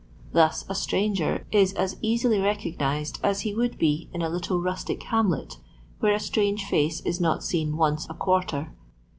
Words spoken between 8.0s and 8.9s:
a quarter.